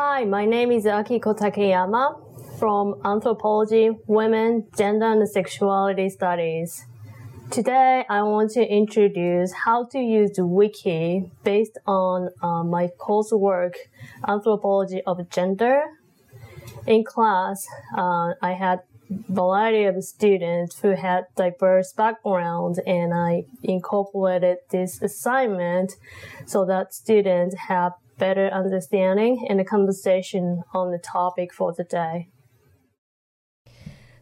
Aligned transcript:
Hi, 0.00 0.24
my 0.24 0.44
name 0.44 0.70
is 0.70 0.84
Akiko 0.84 1.36
Takeyama 1.36 2.20
from 2.56 3.00
Anthropology, 3.04 3.90
Women, 4.06 4.68
Gender 4.76 5.06
and 5.06 5.28
Sexuality 5.28 6.08
Studies. 6.08 6.86
Today, 7.50 8.04
I 8.08 8.22
want 8.22 8.52
to 8.52 8.64
introduce 8.64 9.52
how 9.52 9.86
to 9.86 9.98
use 9.98 10.34
Wiki 10.38 11.28
based 11.42 11.78
on 11.84 12.28
uh, 12.40 12.62
my 12.62 12.90
coursework, 12.96 13.74
Anthropology 14.28 15.02
of 15.04 15.28
Gender. 15.30 15.82
In 16.86 17.02
class, 17.02 17.66
uh, 17.96 18.34
I 18.40 18.52
had 18.52 18.82
variety 19.10 19.82
of 19.82 20.04
students 20.04 20.78
who 20.78 20.90
had 20.90 21.26
diverse 21.34 21.92
backgrounds 21.92 22.78
and 22.86 23.12
I 23.12 23.46
incorporated 23.64 24.58
this 24.70 25.02
assignment 25.02 25.96
so 26.46 26.64
that 26.66 26.94
students 26.94 27.56
have 27.66 27.94
better 28.18 28.48
understanding 28.48 29.46
and 29.48 29.60
a 29.60 29.64
conversation 29.64 30.62
on 30.74 30.90
the 30.90 30.98
topic 30.98 31.52
for 31.52 31.72
the 31.72 31.84
day. 31.84 32.28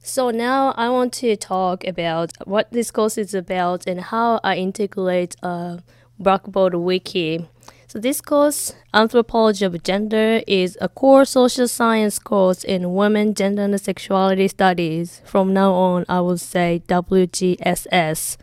So 0.03 0.31
now 0.31 0.73
I 0.77 0.89
want 0.89 1.13
to 1.15 1.35
talk 1.37 1.85
about 1.85 2.31
what 2.45 2.71
this 2.71 2.93
course 2.93 3.19
is 3.19 3.35
about 3.35 3.89
and 3.89 4.01
how 4.01 4.39
I 4.45 4.55
integrate 4.55 5.35
a 5.43 5.83
Blackboard 6.19 6.75
wiki. 6.75 7.49
So 7.89 7.99
this 7.99 8.21
course, 8.21 8.75
Anthropology 8.95 9.65
of 9.65 9.83
Gender, 9.83 10.43
is 10.47 10.79
a 10.81 10.89
core 10.89 11.25
social 11.25 11.67
science 11.67 12.19
course 12.19 12.63
in 12.63 12.95
women, 12.95 13.35
gender, 13.35 13.63
and 13.63 13.81
sexuality 13.81 14.49
studies. 14.49 15.23
From 15.25 15.53
now 15.53 15.73
on, 15.73 16.05
I 16.09 16.21
will 16.21 16.39
say 16.39 16.83
WGSS. 16.87 18.37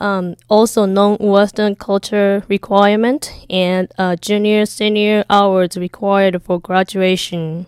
Um, 0.00 0.36
also 0.48 0.84
non-Western 0.84 1.74
culture 1.74 2.44
requirement 2.48 3.32
and 3.50 3.92
uh, 3.98 4.14
junior 4.14 4.64
senior 4.64 5.24
hours 5.28 5.76
required 5.76 6.40
for 6.42 6.60
graduation. 6.60 7.66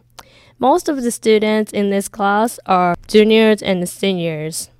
Most 0.59 0.89
of 0.89 1.03
the 1.03 1.11
students 1.11 1.73
in 1.73 1.91
this 1.91 2.09
class 2.09 2.61
are 2.67 2.95
juniors 3.09 3.63
and 3.63 3.89
seniors. 3.89 4.71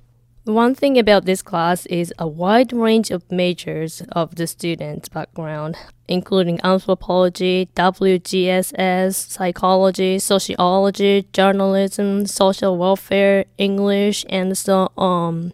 One 0.45 0.73
thing 0.73 0.97
about 0.97 1.25
this 1.25 1.43
class 1.43 1.85
is 1.85 2.11
a 2.17 2.27
wide 2.27 2.73
range 2.73 3.11
of 3.11 3.31
majors 3.31 4.01
of 4.11 4.35
the 4.35 4.47
students' 4.47 5.07
background, 5.07 5.77
including 6.07 6.59
anthropology, 6.63 7.69
WGSS, 7.75 9.13
psychology, 9.13 10.17
sociology, 10.17 11.27
journalism, 11.31 12.25
social 12.25 12.75
welfare, 12.75 13.45
English, 13.59 14.25
and 14.29 14.57
so 14.57 14.91
on. 14.97 15.53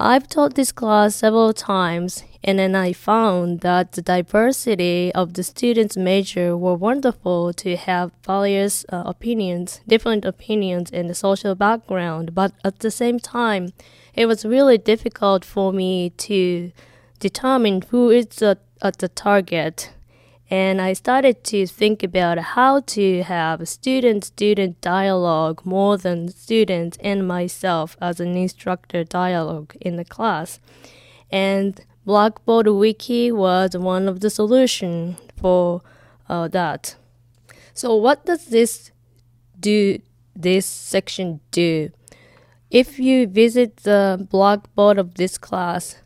I've 0.00 0.28
taught 0.28 0.54
this 0.54 0.70
class 0.70 1.16
several 1.16 1.52
times, 1.52 2.22
and 2.44 2.60
then 2.60 2.76
I 2.76 2.92
found 2.92 3.62
that 3.62 3.92
the 3.92 4.02
diversity 4.02 5.12
of 5.12 5.34
the 5.34 5.42
students' 5.42 5.96
major 5.96 6.56
were 6.56 6.76
wonderful 6.76 7.52
to 7.54 7.74
have 7.74 8.12
various 8.24 8.86
uh, 8.92 9.02
opinions, 9.06 9.80
different 9.88 10.24
opinions 10.24 10.92
and 10.92 11.10
the 11.10 11.16
social 11.16 11.56
background. 11.56 12.32
But 12.32 12.52
at 12.64 12.78
the 12.78 12.92
same 12.92 13.18
time, 13.18 13.72
it 14.14 14.26
was 14.26 14.44
really 14.44 14.78
difficult 14.78 15.44
for 15.44 15.72
me 15.72 16.10
to 16.10 16.70
determine 17.18 17.82
who 17.90 18.10
is 18.10 18.26
the, 18.26 18.56
at 18.80 18.98
the 18.98 19.08
target 19.08 19.90
and 20.50 20.80
I 20.80 20.94
started 20.94 21.44
to 21.44 21.66
think 21.66 22.02
about 22.02 22.38
how 22.38 22.80
to 22.80 23.22
have 23.22 23.68
student 23.68 24.24
student 24.24 24.80
dialogue 24.80 25.60
more 25.64 25.98
than 25.98 26.28
students 26.28 26.96
and 27.02 27.28
myself 27.28 27.96
as 28.00 28.18
an 28.18 28.34
instructor 28.36 29.04
dialogue 29.04 29.76
in 29.80 29.96
the 29.96 30.04
class. 30.04 30.58
And 31.30 31.78
Blackboard 32.06 32.66
Wiki 32.66 33.30
was 33.30 33.76
one 33.76 34.08
of 34.08 34.20
the 34.20 34.30
solution 34.30 35.18
for 35.36 35.82
uh, 36.28 36.48
that. 36.48 36.96
So 37.74 37.94
what 37.94 38.24
does 38.24 38.46
this 38.46 38.90
do 39.60 40.00
this 40.34 40.64
section 40.64 41.40
do? 41.50 41.90
If 42.70 42.98
you 42.98 43.26
visit 43.26 43.78
the 43.78 44.26
Blackboard 44.30 44.98
of 44.98 45.14
this 45.14 45.36
class 45.36 45.98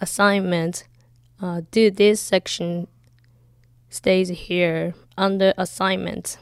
assignment, 0.00 0.84
uh, 1.42 1.62
do 1.70 1.90
this 1.90 2.20
section 2.20 2.86
stays 3.90 4.28
here 4.28 4.94
under 5.18 5.52
assignment. 5.58 6.38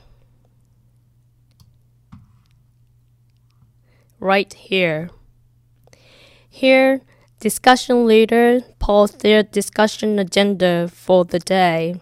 Right 4.20 4.53
here. 4.53 5.10
Here, 6.48 7.00
discussion 7.41 8.06
leader 8.06 8.60
posts 8.78 9.22
their 9.22 9.42
discussion 9.42 10.19
agenda 10.19 10.88
for 10.88 11.25
the 11.25 11.38
day. 11.38 12.00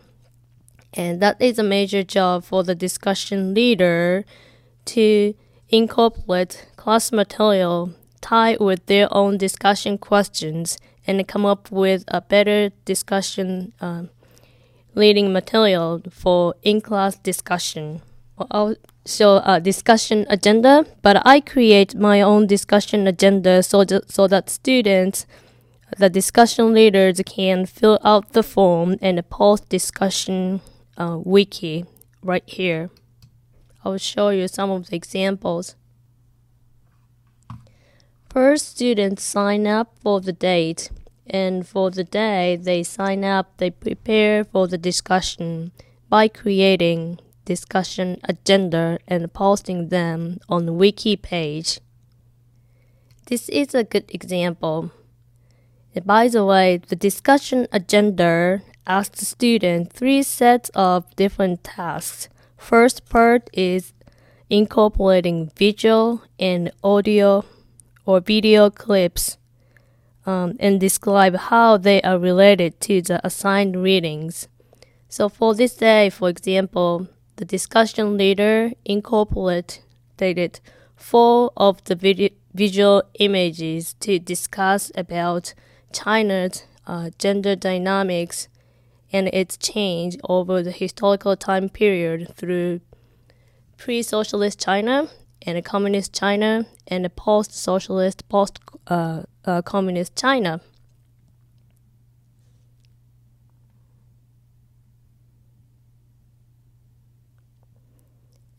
And 0.95 1.21
that 1.21 1.41
is 1.41 1.59
a 1.59 1.63
major 1.63 2.03
job 2.03 2.45
for 2.45 2.63
the 2.63 2.75
discussion 2.75 3.55
leader 3.55 4.25
to 4.87 5.35
incorporate 5.69 6.69
class 6.77 7.13
material 7.13 7.95
tied 8.21 8.61
with 8.61 8.87
their 8.87 9.13
own 9.13 9.37
discussion 9.37 9.99
questions 9.99 10.79
and 11.07 11.29
come 11.29 11.45
up 11.45 11.71
with 11.71 12.05
a 12.09 12.21
better 12.21 12.71
discussion 12.85 13.73
um, 13.81 14.11
leading 14.97 15.33
material 15.33 16.03
for 16.11 16.55
in-class 16.63 17.19
discussion. 17.19 18.03
Show 19.07 19.41
a 19.45 19.61
discussion 19.61 20.27
agenda, 20.29 20.85
but 21.01 21.25
I 21.25 21.39
create 21.39 21.95
my 21.95 22.21
own 22.21 22.49
discussion 22.49 23.07
agenda 23.07 23.63
so 23.63 23.85
that, 23.85 24.11
so 24.11 24.27
that 24.27 24.51
students, 24.51 25.27
the 25.97 26.11
discussion 26.11 26.75
leaders 26.75 27.21
can 27.25 27.67
fill 27.67 28.01
out 28.03 28.33
the 28.33 28.43
form 28.43 28.97
and 29.01 29.23
post 29.31 29.69
discussion 29.69 30.61
uh, 30.99 31.19
wiki 31.23 31.85
right 32.23 32.43
here. 32.47 32.91
I'll 33.85 33.99
show 33.99 34.31
you 34.31 34.49
some 34.49 34.71
of 34.71 34.89
the 34.89 34.97
examples. 34.97 35.77
First, 38.29 38.71
students 38.71 39.23
sign 39.23 39.69
up 39.69 39.95
for 40.03 40.21
the 40.21 40.33
date 40.33 40.91
and 41.29 41.67
for 41.67 41.91
the 41.91 42.05
day 42.05 42.57
they 42.57 42.83
sign 42.83 43.25
up, 43.25 43.57
they 43.57 43.71
prepare 43.71 44.45
for 44.45 44.67
the 44.67 44.79
discussion 44.79 45.73
by 46.09 46.29
creating 46.29 47.19
discussion 47.45 48.19
agenda 48.25 48.99
and 49.09 49.33
posting 49.33 49.89
them 49.89 50.39
on 50.49 50.67
the 50.67 50.73
wiki 50.73 51.17
page. 51.17 51.81
This 53.27 53.49
is 53.49 53.75
a 53.75 53.85
good 53.85 54.05
example. 54.15 54.93
And 55.95 56.05
by 56.05 56.29
the 56.29 56.45
way, 56.45 56.77
the 56.77 56.97
discussion 56.97 57.67
agenda 57.73 58.63
asks 58.87 59.19
the 59.19 59.25
student 59.25 59.93
three 59.93 60.23
sets 60.23 60.71
of 60.75 61.15
different 61.17 61.65
tasks. 61.65 62.29
First 62.57 63.09
part 63.09 63.51
is 63.53 63.93
incorporating 64.49 65.51
visual 65.57 66.23
and 66.39 66.71
audio 66.85 67.45
or 68.05 68.21
video 68.21 68.71
clips 68.71 69.39
um, 70.27 70.57
and 70.59 70.81
describe 70.81 71.37
how 71.37 71.77
they 71.77 72.03
are 72.03 72.19
related 72.19 72.81
to 72.83 73.01
the 73.01 73.25
assigned 73.25 73.83
readings. 73.83 74.49
So 75.09 75.29
for 75.29 75.55
this 75.55 75.77
day, 75.77 76.11
for 76.11 76.29
example, 76.29 77.09
the 77.37 77.45
discussion 77.45 78.17
leader 78.17 78.73
incorporated 78.85 80.61
four 80.97 81.53
of 81.57 81.83
the 81.85 81.95
visual 82.53 83.03
images 83.21 83.95
to 84.01 84.19
discuss 84.19 84.91
about 84.97 85.55
China's 85.93 86.65
uh, 86.87 87.11
gender 87.19 87.55
dynamics 87.55 88.49
and 89.13 89.29
its 89.29 89.57
change 89.57 90.17
over 90.29 90.63
the 90.63 90.73
historical 90.73 91.37
time 91.37 91.69
period 91.69 92.35
through 92.35 92.81
pre-socialist 93.77 94.59
China 94.59 95.09
and 95.43 95.65
communist 95.65 96.13
China 96.13 96.67
and 96.89 97.15
post-socialist, 97.15 98.29
post 98.29 98.66
uh, 98.87 99.23
uh, 99.45 99.63
communist 99.63 100.17
China. 100.17 100.61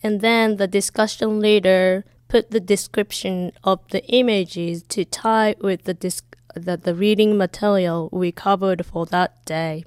And 0.03 0.21
then 0.21 0.57
the 0.57 0.67
discussion 0.67 1.39
leader 1.39 2.05
put 2.27 2.51
the 2.51 2.59
description 2.59 3.51
of 3.63 3.79
the 3.89 4.05
images 4.05 4.83
to 4.83 5.05
tie 5.05 5.55
with 5.59 5.83
the, 5.85 6.21
the, 6.55 6.77
the 6.77 6.95
reading 6.95 7.37
material 7.37 8.09
we 8.11 8.31
covered 8.31 8.85
for 8.85 9.05
that 9.07 9.43
day. 9.45 9.85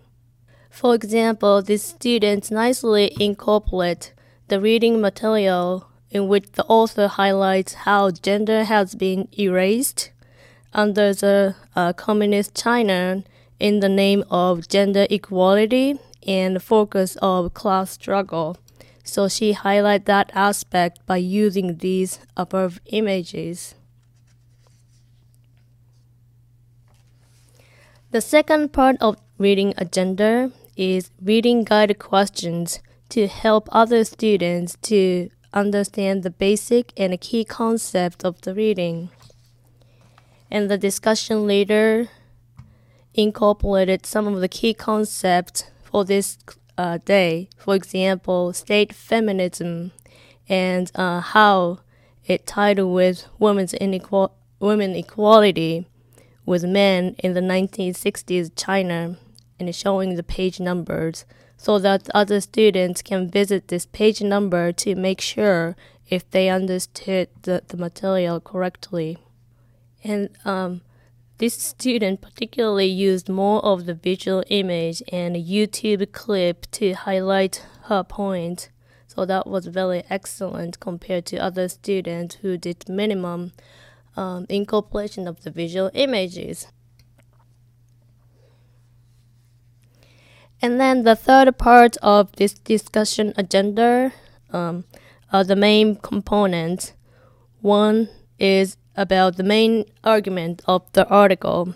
For 0.68 0.94
example, 0.94 1.62
these 1.62 1.82
students 1.82 2.50
nicely 2.50 3.14
incorporate 3.18 4.14
the 4.48 4.60
reading 4.60 5.00
material 5.00 5.88
in 6.10 6.28
which 6.28 6.52
the 6.52 6.64
author 6.64 7.08
highlights 7.08 7.74
how 7.74 8.10
gender 8.10 8.64
has 8.64 8.94
been 8.94 9.28
erased 9.38 10.09
under 10.72 11.12
the 11.14 11.54
uh, 11.76 11.92
communist 11.92 12.54
China 12.54 13.24
in 13.58 13.80
the 13.80 13.88
name 13.88 14.24
of 14.30 14.68
gender 14.68 15.06
equality 15.10 15.98
and 16.26 16.62
focus 16.62 17.16
of 17.20 17.54
class 17.54 17.90
struggle. 17.90 18.56
So 19.04 19.28
she 19.28 19.52
highlight 19.52 20.04
that 20.06 20.30
aspect 20.34 21.04
by 21.06 21.16
using 21.16 21.78
these 21.78 22.20
above 22.36 22.80
images. 22.86 23.74
The 28.12 28.20
second 28.20 28.72
part 28.72 28.96
of 29.00 29.16
reading 29.38 29.72
agenda 29.76 30.52
is 30.76 31.10
reading 31.22 31.64
guide 31.64 31.98
questions 31.98 32.80
to 33.10 33.26
help 33.26 33.68
other 33.72 34.04
students 34.04 34.76
to 34.82 35.30
understand 35.52 36.22
the 36.22 36.30
basic 36.30 36.92
and 36.96 37.20
key 37.20 37.44
concept 37.44 38.24
of 38.24 38.40
the 38.42 38.54
reading. 38.54 39.10
And 40.50 40.70
the 40.70 40.78
discussion 40.78 41.46
later 41.46 42.08
incorporated 43.14 44.06
some 44.06 44.26
of 44.26 44.40
the 44.40 44.48
key 44.48 44.74
concepts 44.74 45.64
for 45.82 46.04
this 46.04 46.38
uh, 46.76 46.98
day. 47.04 47.48
For 47.56 47.74
example, 47.74 48.52
state 48.52 48.92
feminism 48.92 49.92
and 50.48 50.90
uh, 50.94 51.20
how 51.20 51.80
it 52.26 52.46
tied 52.46 52.78
with 52.78 53.26
women's 53.38 53.74
inequal- 53.74 54.32
women 54.58 54.94
equality 54.94 55.86
with 56.44 56.64
men 56.64 57.14
in 57.18 57.34
the 57.34 57.40
1960s 57.40 58.50
China 58.56 59.16
and 59.58 59.74
showing 59.74 60.16
the 60.16 60.22
page 60.22 60.58
numbers 60.58 61.24
so 61.56 61.78
that 61.78 62.08
other 62.14 62.40
students 62.40 63.02
can 63.02 63.30
visit 63.30 63.68
this 63.68 63.86
page 63.86 64.22
number 64.22 64.72
to 64.72 64.94
make 64.94 65.20
sure 65.20 65.76
if 66.08 66.28
they 66.30 66.48
understood 66.48 67.28
the, 67.42 67.62
the 67.68 67.76
material 67.76 68.40
correctly. 68.40 69.18
And 70.02 70.30
um, 70.44 70.80
this 71.38 71.54
student 71.54 72.20
particularly 72.20 72.86
used 72.86 73.28
more 73.28 73.64
of 73.64 73.86
the 73.86 73.94
visual 73.94 74.44
image 74.48 75.02
and 75.12 75.36
a 75.36 75.42
YouTube 75.42 76.12
clip 76.12 76.70
to 76.72 76.92
highlight 76.92 77.66
her 77.84 78.02
point. 78.02 78.70
So 79.06 79.24
that 79.24 79.46
was 79.46 79.66
very 79.66 80.04
excellent 80.08 80.80
compared 80.80 81.26
to 81.26 81.38
other 81.38 81.68
students 81.68 82.36
who 82.36 82.56
did 82.56 82.88
minimum 82.88 83.52
um, 84.16 84.46
incorporation 84.48 85.26
of 85.26 85.42
the 85.42 85.50
visual 85.50 85.90
images. 85.94 86.68
And 90.62 90.78
then 90.78 91.04
the 91.04 91.16
third 91.16 91.56
part 91.56 91.96
of 92.02 92.32
this 92.36 92.52
discussion 92.52 93.32
agenda, 93.36 94.12
um, 94.52 94.84
are 95.32 95.44
the 95.44 95.56
main 95.56 95.96
components. 95.96 96.92
One 97.60 98.08
is 98.38 98.76
about 99.00 99.36
the 99.36 99.42
main 99.42 99.86
argument 100.04 100.60
of 100.66 100.82
the 100.92 101.08
article, 101.08 101.74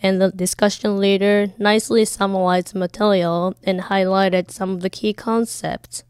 and 0.00 0.18
the 0.18 0.30
discussion 0.30 0.96
leader 0.96 1.52
nicely 1.58 2.06
summarized 2.06 2.72
the 2.72 2.78
material 2.78 3.54
and 3.62 3.82
highlighted 3.82 4.50
some 4.50 4.70
of 4.70 4.80
the 4.80 4.88
key 4.88 5.12
concepts. 5.12 6.04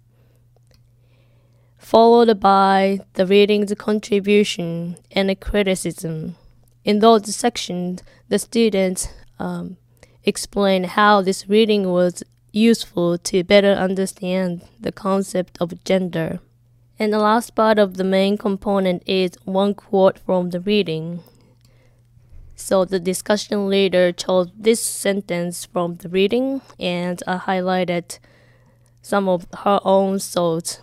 Followed 1.76 2.38
by 2.38 3.00
the 3.14 3.26
reading's 3.26 3.74
contribution 3.74 4.96
and 5.10 5.28
a 5.28 5.34
criticism. 5.34 6.36
In 6.84 7.00
those 7.00 7.34
sections, 7.34 8.04
the 8.28 8.38
students 8.38 9.08
um, 9.40 9.76
explain 10.22 10.84
how 10.84 11.20
this 11.20 11.48
reading 11.48 11.90
was 11.90 12.22
useful 12.52 13.18
to 13.18 13.42
better 13.42 13.72
understand 13.72 14.62
the 14.78 14.92
concept 14.92 15.58
of 15.60 15.82
gender. 15.82 16.38
And 16.98 17.12
the 17.12 17.18
last 17.18 17.54
part 17.54 17.78
of 17.78 17.96
the 17.96 18.04
main 18.04 18.36
component 18.36 19.02
is 19.06 19.32
one 19.44 19.74
quote 19.74 20.18
from 20.18 20.50
the 20.50 20.60
reading. 20.60 21.20
So 22.56 22.84
the 22.84 22.98
discussion 22.98 23.68
leader 23.68 24.10
chose 24.10 24.48
this 24.58 24.82
sentence 24.82 25.64
from 25.64 25.94
the 25.94 26.08
reading 26.08 26.60
and 26.80 27.22
I 27.26 27.36
highlighted 27.36 28.18
some 29.00 29.28
of 29.28 29.46
her 29.58 29.80
own 29.84 30.18
thoughts 30.18 30.80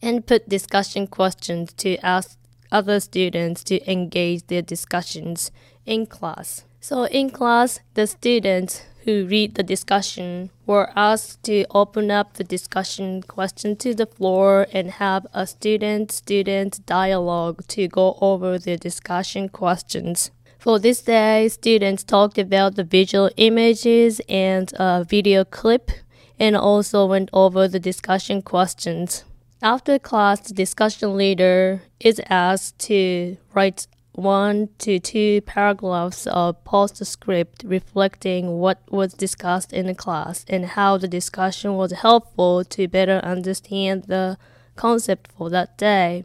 and 0.00 0.26
put 0.26 0.48
discussion 0.48 1.06
questions 1.06 1.74
to 1.74 1.98
ask 1.98 2.38
other 2.72 3.00
students 3.00 3.62
to 3.64 3.90
engage 3.90 4.46
their 4.46 4.62
discussions 4.62 5.50
in 5.84 6.06
class. 6.06 6.64
So 6.80 7.04
in 7.04 7.30
class, 7.30 7.80
the 7.94 8.06
students 8.06 8.82
who 9.04 9.26
read 9.26 9.54
the 9.54 9.62
discussion 9.62 10.50
were 10.66 10.92
asked 10.94 11.42
to 11.44 11.64
open 11.70 12.10
up 12.10 12.34
the 12.34 12.44
discussion 12.44 13.22
question 13.22 13.76
to 13.76 13.94
the 13.94 14.06
floor 14.06 14.66
and 14.72 14.92
have 14.92 15.26
a 15.32 15.46
student-student 15.46 16.84
dialogue 16.86 17.66
to 17.68 17.88
go 17.88 18.16
over 18.20 18.58
the 18.58 18.76
discussion 18.76 19.48
questions. 19.48 20.30
For 20.58 20.78
this 20.78 21.02
day, 21.02 21.48
students 21.48 22.04
talked 22.04 22.38
about 22.38 22.76
the 22.76 22.84
visual 22.84 23.30
images 23.36 24.20
and 24.28 24.72
a 24.76 25.04
video 25.04 25.44
clip 25.44 25.90
and 26.38 26.56
also 26.56 27.06
went 27.06 27.30
over 27.32 27.66
the 27.66 27.80
discussion 27.80 28.42
questions. 28.42 29.24
After 29.60 29.98
class, 29.98 30.40
the 30.40 30.54
discussion 30.54 31.16
leader 31.16 31.82
is 32.00 32.20
asked 32.28 32.78
to 32.80 33.36
write 33.54 33.86
one 34.12 34.68
to 34.78 34.98
two 34.98 35.40
paragraphs 35.42 36.26
of 36.26 36.62
postscript 36.64 37.64
reflecting 37.64 38.58
what 38.58 38.80
was 38.90 39.14
discussed 39.14 39.72
in 39.72 39.86
the 39.86 39.94
class 39.94 40.44
and 40.48 40.66
how 40.66 40.98
the 40.98 41.08
discussion 41.08 41.74
was 41.74 41.92
helpful 41.92 42.62
to 42.64 42.86
better 42.86 43.20
understand 43.24 44.04
the 44.04 44.36
concept 44.76 45.30
for 45.32 45.48
that 45.50 45.78
day. 45.78 46.24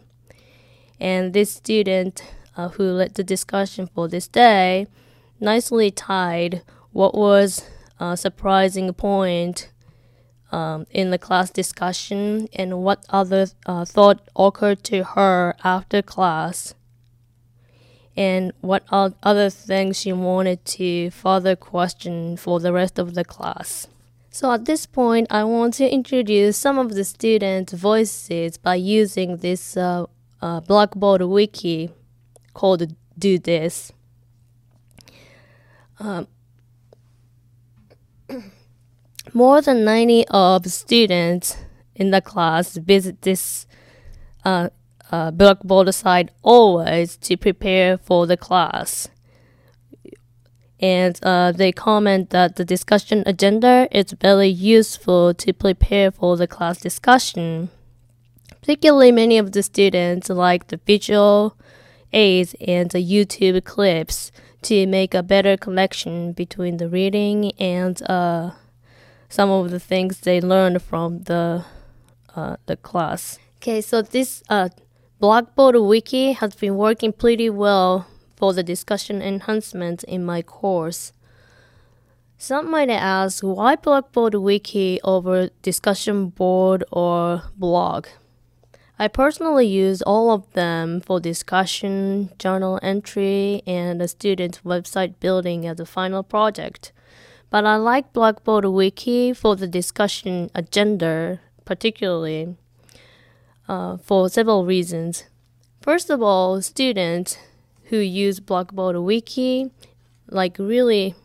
And 1.00 1.34
this 1.34 1.52
student 1.52 2.24
uh, 2.58 2.70
who 2.70 2.84
led 2.92 3.16
the 3.16 3.24
discussion 3.24 3.88
for 3.88 4.08
this 4.08 4.28
day 4.28 4.88
nicely 5.40 5.92
tied 5.92 6.64
what 6.92 7.16
was 7.16 7.64
a 8.00 8.18
surprising 8.18 8.92
point 8.94 9.70
um, 10.52 10.88
in 10.90 11.12
the 11.12 11.18
class 11.18 11.52
discussion 11.52 12.48
and 12.54 12.84
what 12.84 13.06
other 13.10 13.48
uh, 13.66 13.86
thought 13.86 14.28
occurred 14.36 14.84
to 14.86 15.04
her 15.04 15.56
after 15.64 16.02
class 16.02 16.74
and 18.18 18.52
what 18.62 18.84
other 18.92 19.50
things 19.50 20.00
she 20.00 20.12
wanted 20.12 20.66
to 20.66 21.12
further 21.12 21.56
question 21.56 22.36
for 22.36 22.60
the 22.60 22.74
rest 22.74 22.98
of 22.98 23.14
the 23.14 23.24
class. 23.24 23.88
So 24.32 24.52
at 24.52 24.66
this 24.66 24.88
point, 24.88 25.28
I 25.30 25.44
want 25.44 25.76
to 25.76 25.88
introduce 25.88 26.58
some 26.58 26.80
of 26.80 26.96
the 26.96 27.04
students' 27.04 27.74
voices 27.74 28.58
by 28.58 28.76
using 28.76 29.38
this 29.38 29.78
uh, 29.78 30.08
uh, 30.42 30.62
Blackboard 30.62 31.22
wiki 31.22 31.92
called 32.54 32.96
Do 33.18 33.38
This. 33.38 33.92
Um, 36.00 36.28
more 39.34 39.62
than 39.62 39.86
90 39.86 40.28
of 40.30 40.66
students 40.68 41.58
in 41.96 42.12
the 42.12 42.22
class 42.22 42.78
visit 42.78 43.22
this 43.24 43.66
uh, 44.46 44.70
uh, 45.12 45.32
Blackboard 45.32 45.94
site 45.94 46.32
always 46.44 47.18
to 47.18 47.38
prepare 47.38 47.98
for 47.98 48.26
the 48.26 48.38
class. 48.38 49.10
And 50.80 51.20
uh, 51.24 51.52
they 51.54 51.72
comment 51.72 52.30
that 52.30 52.56
the 52.56 52.66
discussion 52.66 53.24
agenda 53.26 53.88
is 53.92 54.12
very 54.12 54.48
useful 54.48 55.34
to 55.34 55.54
prepare 55.54 56.12
for 56.12 56.38
the 56.38 56.48
class 56.48 56.80
discussion. 56.80 57.70
Particularly, 58.62 59.12
many 59.12 59.38
of 59.38 59.54
the 59.54 59.64
students 59.64 60.30
like 60.30 60.68
the 60.68 60.80
visual 60.86 61.58
aids 62.14 62.54
and 62.62 62.92
the 62.92 63.04
YouTube 63.04 63.64
clips 63.64 64.32
to 64.64 64.86
make 64.86 65.14
a 65.14 65.24
better 65.24 65.58
connection 65.58 66.34
between 66.34 66.78
the 66.78 66.90
reading 66.90 67.52
and 67.54 68.02
uh, 68.10 68.52
some 69.30 69.50
of 69.50 69.72
the 69.72 69.80
things 69.80 70.20
they 70.20 70.42
learned 70.42 70.82
from 70.82 71.24
the 71.24 71.66
uh, 72.36 72.58
the 72.66 72.78
class. 72.78 73.40
Okay, 73.58 73.82
so 73.82 74.02
this 74.02 74.44
uh, 74.50 74.70
Blackboard 75.20 75.76
Wiki 75.78 76.34
has 76.34 76.54
been 76.54 76.78
working 76.78 77.12
pretty 77.12 77.50
well 77.50 78.06
for 78.36 78.54
the 78.54 78.62
discussion 78.62 79.20
enhancement 79.20 80.04
in 80.04 80.24
my 80.24 80.44
course. 80.44 81.12
Some 82.38 82.70
might 82.70 82.92
ask 82.92 83.42
why 83.42 83.78
Blackboard 83.78 84.36
Wiki 84.36 85.02
over 85.04 85.50
discussion 85.64 86.30
board 86.30 86.84
or 86.92 87.42
blog. 87.56 88.06
I 89.00 89.08
personally 89.08 89.66
use 89.66 90.04
all 90.04 90.30
of 90.30 90.54
them 90.54 91.02
for 91.02 91.20
discussion, 91.20 92.30
journal 92.38 92.80
entry, 92.84 93.64
and 93.66 94.00
a 94.04 94.08
student's 94.08 94.60
website 94.60 95.20
building 95.20 95.66
as 95.66 95.80
a 95.80 95.86
final 95.88 96.22
project. 96.22 96.92
But 97.50 97.66
I 97.66 97.78
like 97.78 98.14
Blackboard 98.14 98.66
Wiki 98.66 99.34
for 99.34 99.56
the 99.56 99.68
discussion 99.68 100.52
agenda, 100.54 101.40
particularly 101.66 102.56
uh, 103.68 103.98
for 103.98 104.30
several 104.30 104.66
reasons. 104.66 105.26
First 105.82 106.10
of 106.10 106.22
all, 106.22 106.62
students 106.62 107.38
who 107.86 107.98
use 107.98 108.40
Blackboard 108.40 108.98
Wiki 108.98 109.72
like 110.30 110.58
really 110.60 111.16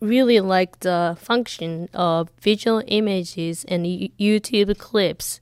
really 0.00 0.40
like 0.40 0.80
the 0.80 1.16
function 1.18 1.88
of 1.94 2.28
visual 2.40 2.82
images 2.86 3.64
and 3.64 3.86
YouTube 3.86 4.76
clips. 4.78 5.40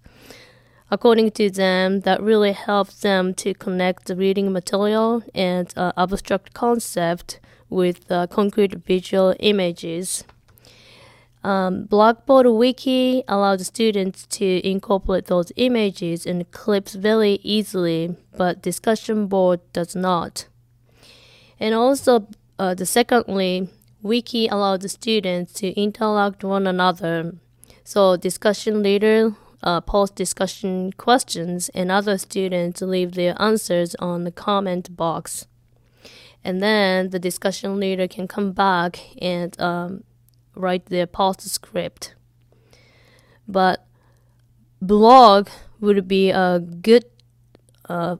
According 0.90 1.30
to 1.32 1.50
them, 1.50 2.00
that 2.00 2.22
really 2.22 2.52
helps 2.52 3.00
them 3.00 3.34
to 3.34 3.54
connect 3.54 4.06
the 4.06 4.14
reading 4.14 4.52
material 4.52 5.22
and 5.34 5.72
uh, 5.76 5.92
abstract 5.96 6.52
concept 6.52 7.40
with 7.70 8.10
uh, 8.12 8.26
concrete 8.26 8.74
visual 8.74 9.34
images. 9.40 10.24
Um, 11.44 11.84
Blackboard 11.84 12.46
Wiki 12.46 13.24
allows 13.26 13.66
students 13.66 14.26
to 14.28 14.66
incorporate 14.66 15.26
those 15.26 15.50
images 15.56 16.24
and 16.24 16.48
clips 16.52 16.94
very 16.94 17.40
easily, 17.42 18.16
but 18.36 18.62
Discussion 18.62 19.26
Board 19.26 19.60
does 19.72 19.96
not. 19.96 20.46
And 21.58 21.74
also, 21.74 22.28
uh, 22.58 22.74
the 22.74 22.86
secondly, 22.86 23.68
Wiki 24.02 24.46
allows 24.46 24.80
the 24.80 24.88
students 24.88 25.52
to 25.54 25.68
interact 25.80 26.44
one 26.44 26.66
another. 26.66 27.34
So 27.84 28.16
discussion 28.16 28.82
leader 28.82 29.34
uh, 29.62 29.80
post 29.80 30.14
discussion 30.14 30.92
questions 30.92 31.68
and 31.70 31.90
other 31.90 32.18
students 32.18 32.82
leave 32.82 33.12
their 33.12 33.40
answers 33.40 33.94
on 33.96 34.24
the 34.24 34.32
comment 34.32 34.96
box. 34.96 35.46
And 36.44 36.60
then 36.60 37.10
the 37.10 37.20
discussion 37.20 37.78
leader 37.78 38.08
can 38.08 38.26
come 38.26 38.52
back 38.52 38.98
and 39.20 39.58
um, 39.60 40.04
write 40.54 40.86
their 40.86 41.06
post 41.06 41.42
script. 41.42 42.14
But 43.46 43.86
blog 44.80 45.48
would 45.80 46.06
be 46.08 46.30
a 46.30 46.60
good 46.60 47.04
uh, 47.88 48.16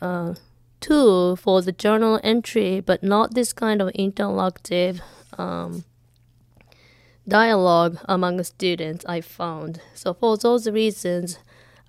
uh, 0.00 0.34
tool 0.80 1.36
for 1.36 1.62
the 1.62 1.72
journal 1.72 2.20
entry, 2.22 2.80
but 2.80 3.02
not 3.02 3.34
this 3.34 3.52
kind 3.52 3.80
of 3.80 3.92
interactive 3.94 5.00
um, 5.38 5.84
dialogue 7.26 7.98
among 8.04 8.42
students 8.44 9.04
I 9.06 9.20
found. 9.20 9.80
So 9.94 10.14
for 10.14 10.36
those 10.36 10.68
reasons, 10.68 11.38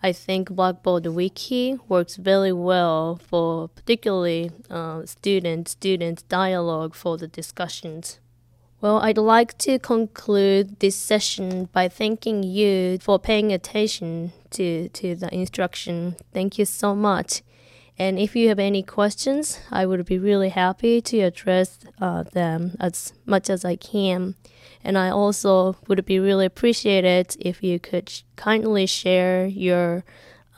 I 0.01 0.11
think 0.11 0.51
Blackboard 0.51 1.07
Wiki 1.07 1.77
works 1.87 2.17
very 2.17 2.53
well 2.53 3.15
for 3.15 3.67
particularly 3.69 4.51
uh, 4.69 5.05
student 5.05 5.67
student 5.67 6.23
dialogue 6.29 6.93
for 6.93 7.17
the 7.17 7.27
discussions. 7.27 8.19
Well, 8.79 8.99
I'd 8.99 9.17
like 9.17 9.57
to 9.59 9.79
conclude 9.79 10.79
this 10.81 10.95
session 10.95 11.67
by 11.73 11.87
thanking 11.87 12.43
you 12.43 12.99
for 12.99 13.17
paying 13.17 13.51
attention 13.51 14.33
to, 14.51 14.89
to 14.89 15.15
the 15.15 15.33
instruction. 15.33 16.15
Thank 16.31 16.59
you 16.59 16.65
so 16.65 16.93
much. 16.93 17.41
And 17.97 18.19
if 18.19 18.35
you 18.35 18.49
have 18.49 18.59
any 18.59 18.83
questions, 18.83 19.59
I 19.71 19.87
would 19.87 20.05
be 20.05 20.19
really 20.19 20.49
happy 20.49 21.01
to 21.01 21.21
address 21.21 21.79
uh, 21.99 22.21
them 22.21 22.77
as 22.79 23.13
much 23.25 23.49
as 23.49 23.65
I 23.65 23.77
can. 23.77 24.35
And 24.83 24.95
I 24.95 25.09
also 25.09 25.75
would 25.87 26.05
be 26.05 26.19
really 26.19 26.45
appreciated 26.45 27.35
if 27.39 27.63
you 27.63 27.79
could 27.79 28.07
sh- 28.09 28.21
kindly 28.35 28.85
share 28.85 29.47
your 29.47 30.03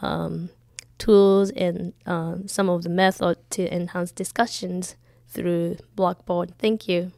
um, 0.01 0.49
tools 0.97 1.51
and 1.51 1.93
uh, 2.05 2.35
some 2.47 2.69
of 2.69 2.83
the 2.83 2.89
method 2.89 3.37
to 3.51 3.73
enhance 3.73 4.11
discussions 4.11 4.97
through 5.29 5.77
Blackboard. 5.95 6.51
Thank 6.59 6.89
you. 6.89 7.13